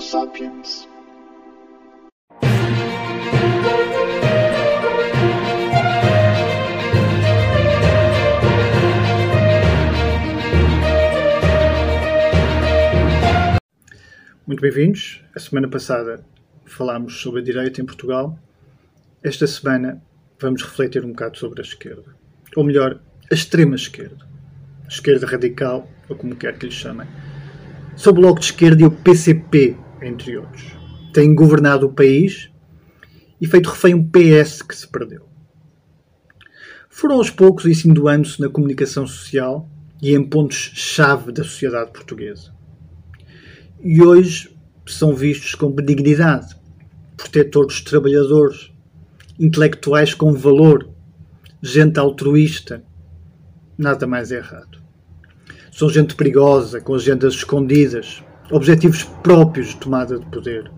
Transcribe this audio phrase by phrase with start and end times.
[0.00, 0.88] Sapiens.
[14.46, 15.22] Muito bem-vindos.
[15.36, 16.24] A semana passada
[16.64, 18.38] falámos sobre a direita em Portugal.
[19.22, 20.02] Esta semana
[20.40, 22.16] vamos refletir um bocado sobre a esquerda.
[22.56, 22.98] Ou melhor,
[23.30, 24.26] a extrema esquerda.
[24.84, 27.06] A esquerda radical, ou como quer que lhe chamem.
[27.96, 30.76] Sobre o Bloco de Esquerda e o PCP, entre outros.
[31.12, 32.50] Têm governado o país
[33.40, 35.26] e feito refém um PS que se perdeu.
[36.88, 39.68] Foram aos poucos insinuando-se na comunicação social
[40.02, 42.60] e em pontos-chave da sociedade portuguesa
[43.82, 44.54] e hoje
[44.86, 46.54] são vistos com benignidade,
[47.16, 48.70] protetor dos trabalhadores,
[49.38, 50.88] intelectuais com valor,
[51.62, 52.84] gente altruísta.
[53.78, 54.78] Nada mais errado.
[55.72, 60.70] São gente perigosa, com agendas escondidas, objetivos próprios de tomada de poder,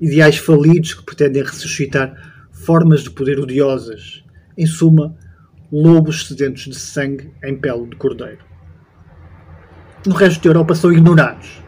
[0.00, 2.14] ideais falidos que pretendem ressuscitar
[2.52, 4.24] formas de poder odiosas.
[4.56, 5.16] Em suma,
[5.70, 8.44] lobos sedentos de sangue em pele de cordeiro.
[10.06, 11.62] No resto da Europa são ignorados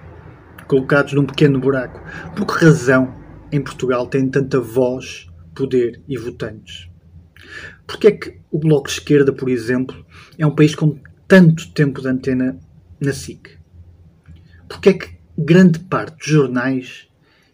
[0.71, 2.01] colocados num pequeno buraco.
[2.37, 3.13] Por que razão
[3.51, 6.89] em Portugal tem tanta voz, poder e votantes?
[7.89, 10.07] Porque é que o Bloco de Esquerda, por exemplo,
[10.39, 12.57] é um país com tanto tempo de antena
[13.01, 13.59] na SIC?
[14.69, 17.09] Porque é que grande parte dos jornais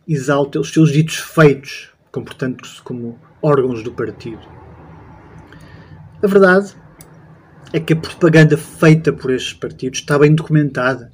[0.08, 4.40] exalta os seus ditos feitos, comportando-se como órgãos do partido?
[6.20, 6.74] A verdade
[7.72, 11.12] é que a propaganda feita por estes partidos está bem documentada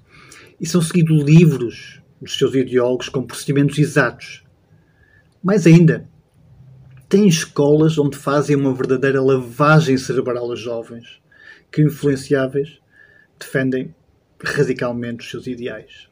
[0.59, 4.43] e são seguidos livros dos seus ideólogos com procedimentos exatos.
[5.43, 6.09] Mais ainda,
[7.07, 11.21] têm escolas onde fazem uma verdadeira lavagem cerebral aos jovens,
[11.71, 12.81] que, influenciáveis,
[13.39, 13.95] defendem
[14.43, 16.12] radicalmente os seus ideais.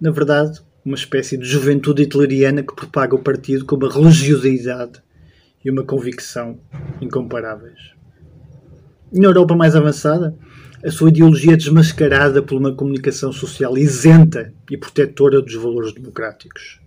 [0.00, 5.02] Na verdade, uma espécie de juventude hitleriana que propaga o partido com uma religiosidade
[5.64, 6.60] e uma convicção
[7.00, 7.94] incomparáveis.
[9.12, 10.38] Na Europa mais avançada,
[10.84, 16.80] a sua ideologia é desmascarada por uma comunicação social isenta e protetora dos valores democráticos.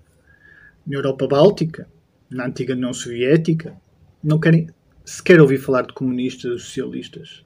[0.87, 1.89] Na Europa Báltica,
[2.29, 3.75] na antiga União Soviética,
[4.23, 4.69] não querem
[5.03, 7.43] sequer ouvir falar de comunistas ou socialistas.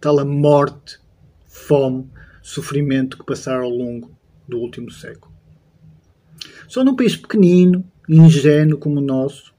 [0.00, 0.98] Tal a morte,
[1.46, 2.08] fome,
[2.40, 5.32] sofrimento que passaram ao longo do último século.
[6.68, 9.52] Só num país pequenino e ingênuo como o nosso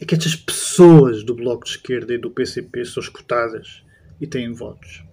[0.00, 3.82] é que estas pessoas do Bloco de Esquerda e do PCP são escutadas
[4.20, 5.04] e têm votos.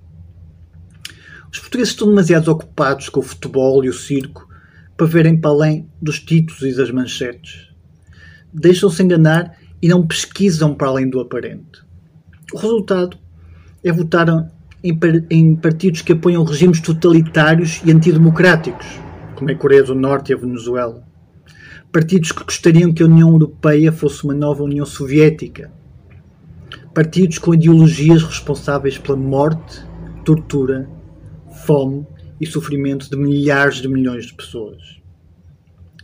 [1.51, 4.47] Os portugueses estão demasiado ocupados com o futebol e o circo
[4.95, 7.69] para verem para além dos títulos e das manchetes.
[8.53, 11.83] Deixam-se enganar e não pesquisam para além do aparente.
[12.53, 13.17] O resultado
[13.83, 14.27] é votar
[14.83, 18.87] em partidos que apoiam regimes totalitários e antidemocráticos,
[19.41, 21.03] como é a Coreia do Norte e a Venezuela.
[21.91, 25.71] Partidos que gostariam que a União Europeia fosse uma nova União Soviética.
[26.93, 29.83] Partidos com ideologias responsáveis pela morte,
[30.23, 30.87] tortura
[31.65, 32.05] fome
[32.39, 35.01] e sofrimento de milhares de milhões de pessoas.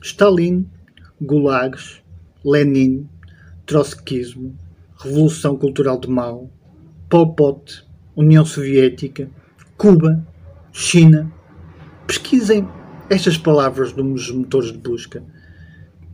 [0.02, 0.68] Stalin,
[1.22, 2.02] gulags,
[2.44, 3.08] Lenin,
[3.68, 4.58] trotskismo,
[4.98, 6.50] Revolução Cultural de Mao,
[7.08, 9.30] Pol Pot, União Soviética,
[9.78, 10.26] Cuba,
[10.72, 11.32] China.
[12.08, 12.68] Pesquisem
[13.10, 15.24] estas palavras nos motores de busca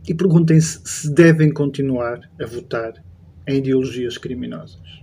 [0.06, 2.92] e perguntem-se se devem continuar a votar
[3.48, 5.02] em ideologias criminosas.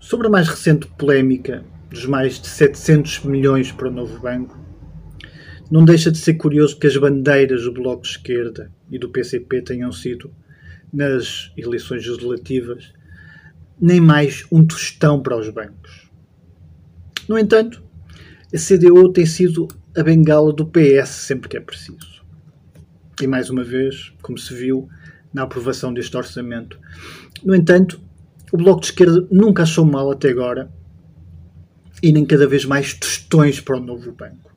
[0.00, 4.58] Sobre a mais recente polémica dos mais de 700 milhões para o novo banco,
[5.70, 9.60] não deixa de ser curioso que as bandeiras do Bloco de Esquerda e do PCP
[9.62, 10.32] tenham sido,
[10.92, 12.92] nas eleições legislativas,
[13.78, 16.10] nem mais um tostão para os bancos.
[17.28, 17.83] No entanto,
[18.54, 19.66] a CDU tem sido
[19.96, 22.22] a bengala do PS sempre que é preciso.
[23.20, 24.88] E mais uma vez, como se viu
[25.32, 26.78] na aprovação deste orçamento.
[27.44, 28.00] No entanto,
[28.52, 30.70] o Bloco de Esquerda nunca achou mal até agora
[32.00, 34.52] e nem cada vez mais tostões para o novo banco.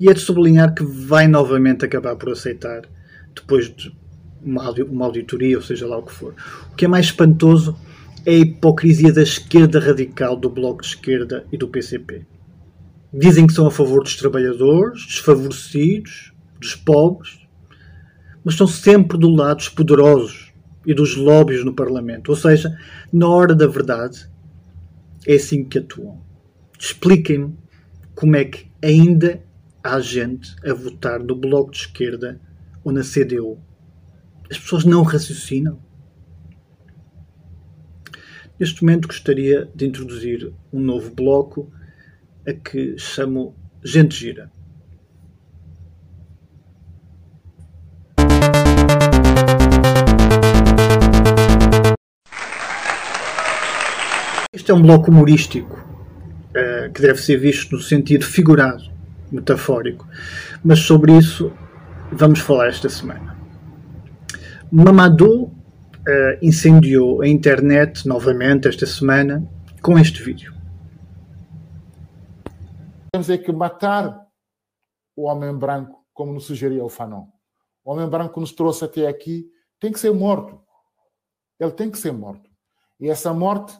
[0.00, 2.82] E é de sublinhar que vai novamente acabar por aceitar,
[3.34, 3.94] depois de
[4.42, 6.34] uma auditoria, ou seja lá o que for.
[6.72, 7.76] O que é mais espantoso
[8.24, 12.26] é a hipocrisia da esquerda radical, do Bloco de Esquerda e do PCP.
[13.16, 17.38] Dizem que são a favor dos trabalhadores, desfavorecidos, dos pobres,
[18.42, 20.52] mas estão sempre do lado dos poderosos
[20.84, 22.30] e dos lobbies no Parlamento.
[22.30, 22.76] Ou seja,
[23.12, 24.28] na hora da verdade,
[25.24, 26.24] é assim que atuam.
[26.76, 27.56] Expliquem-me
[28.16, 29.40] como é que ainda
[29.80, 32.40] há gente a votar no Bloco de Esquerda
[32.82, 33.60] ou na CDU.
[34.50, 35.78] As pessoas não raciocinam.
[38.58, 41.72] Neste momento gostaria de introduzir um novo bloco
[42.46, 44.50] a que chamo Gente Gira.
[54.52, 55.82] Este é um bloco humorístico
[56.54, 58.84] eh, que deve ser visto no sentido figurado,
[59.30, 60.06] metafórico,
[60.62, 61.52] mas sobre isso
[62.12, 63.36] vamos falar esta semana.
[64.70, 65.52] Mamadou
[66.06, 69.42] eh, incendiou a internet novamente esta semana
[69.82, 70.53] com este vídeo.
[73.14, 74.26] Temos é que matar
[75.14, 77.28] o homem branco, como nos sugeria o Fanon.
[77.84, 80.60] O homem branco que nos trouxe até aqui tem que ser morto.
[81.60, 82.50] Ele tem que ser morto.
[82.98, 83.72] E essa morte,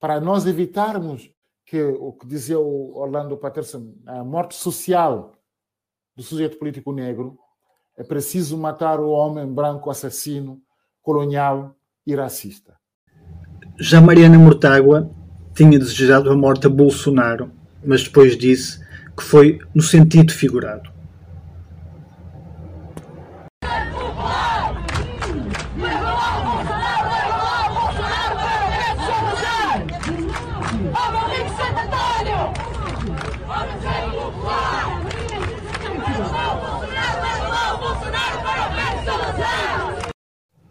[0.00, 1.30] para nós evitarmos
[1.66, 5.34] que o que dizia o Orlando Patterson, a morte social
[6.16, 7.38] do sujeito político negro,
[7.98, 10.58] é preciso matar o homem branco assassino,
[11.02, 11.76] colonial
[12.06, 12.80] e racista.
[13.78, 15.14] Já Mariana Mortágua
[15.54, 17.52] tinha desejado a morte a Bolsonaro,
[17.84, 18.80] mas depois disse
[19.16, 20.94] que foi no sentido figurado.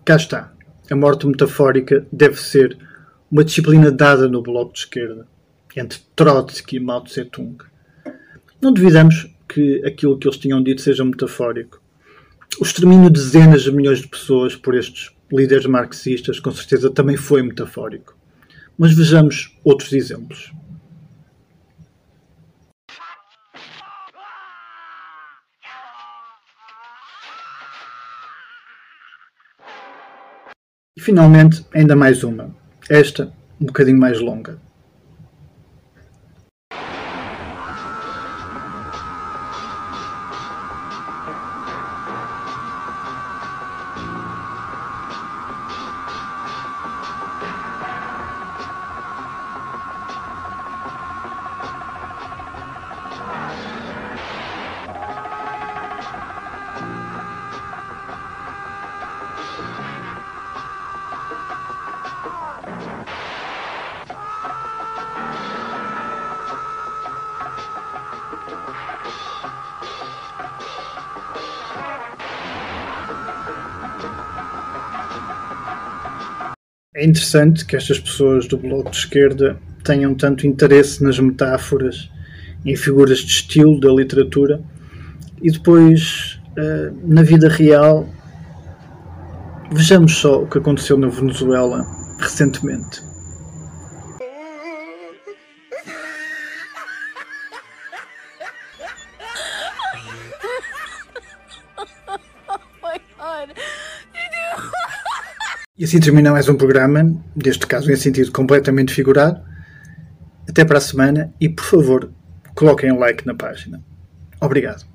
[0.06, 0.54] Cá está.
[0.92, 2.78] A morte metafórica deve ser
[3.32, 5.26] uma disciplina dada no Bloco de Esquerda,
[5.76, 7.58] entre Trotsky e Mao Tse-tung.
[8.62, 11.82] Não duvidamos que aquilo que eles tinham dito seja metafórico.
[12.60, 17.18] O extermínio de dezenas de milhões de pessoas por estes líderes marxistas, com certeza, também
[17.18, 18.16] foi metafórico.
[18.78, 20.54] Mas vejamos outros exemplos.
[30.96, 32.56] E finalmente, ainda mais uma.
[32.88, 34.60] Esta, um bocadinho mais longa.
[77.04, 82.10] É interessante que estas pessoas do Bloco de Esquerda tenham tanto interesse nas metáforas,
[82.66, 84.62] em figuras de estilo da literatura
[85.42, 88.08] e depois, eh, na vida real,
[89.70, 91.86] vejamos só o que aconteceu na Venezuela
[92.20, 93.04] recentemente.
[105.84, 109.42] E assim termina mais um programa, deste caso em sentido completamente figurado.
[110.48, 112.10] Até para a semana e, por favor,
[112.56, 113.84] coloquem um like na página.
[114.40, 114.86] Obrigado.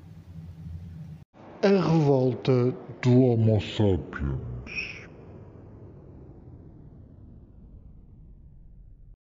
[1.63, 4.58] A revolta do Homo sapiens.